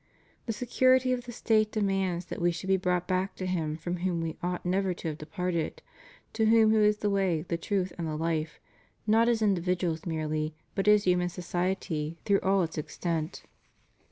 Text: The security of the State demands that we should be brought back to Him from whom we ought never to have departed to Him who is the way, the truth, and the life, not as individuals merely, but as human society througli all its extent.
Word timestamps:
The 0.47 0.51
security 0.53 1.13
of 1.13 1.25
the 1.25 1.31
State 1.31 1.71
demands 1.71 2.25
that 2.25 2.41
we 2.41 2.49
should 2.51 2.69
be 2.69 2.75
brought 2.75 3.07
back 3.07 3.35
to 3.35 3.45
Him 3.45 3.77
from 3.77 3.97
whom 3.97 4.19
we 4.19 4.35
ought 4.41 4.65
never 4.65 4.95
to 4.95 5.09
have 5.09 5.19
departed 5.19 5.83
to 6.33 6.43
Him 6.47 6.71
who 6.71 6.81
is 6.81 6.97
the 6.97 7.09
way, 7.11 7.43
the 7.43 7.55
truth, 7.55 7.93
and 7.99 8.07
the 8.07 8.15
life, 8.17 8.59
not 9.05 9.29
as 9.29 9.43
individuals 9.43 10.07
merely, 10.07 10.55
but 10.73 10.87
as 10.87 11.03
human 11.03 11.29
society 11.29 12.17
througli 12.25 12.43
all 12.43 12.63
its 12.63 12.79
extent. 12.79 13.43